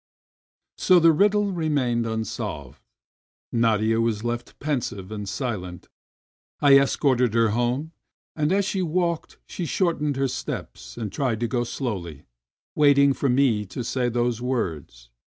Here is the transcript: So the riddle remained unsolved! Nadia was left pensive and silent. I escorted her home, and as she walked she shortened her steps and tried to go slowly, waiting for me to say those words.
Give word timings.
So 0.79 0.99
the 0.99 1.11
riddle 1.11 1.51
remained 1.51 2.07
unsolved! 2.07 2.81
Nadia 3.51 4.01
was 4.01 4.23
left 4.23 4.57
pensive 4.57 5.11
and 5.11 5.29
silent. 5.29 5.89
I 6.59 6.79
escorted 6.79 7.35
her 7.35 7.49
home, 7.49 7.91
and 8.35 8.51
as 8.51 8.65
she 8.65 8.81
walked 8.81 9.37
she 9.45 9.67
shortened 9.67 10.15
her 10.17 10.27
steps 10.27 10.97
and 10.97 11.11
tried 11.11 11.39
to 11.41 11.47
go 11.47 11.63
slowly, 11.63 12.23
waiting 12.73 13.13
for 13.13 13.29
me 13.29 13.63
to 13.67 13.83
say 13.83 14.09
those 14.09 14.41
words. 14.41 15.11